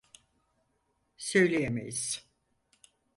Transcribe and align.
Söyleyemeyiz. 1.17 2.25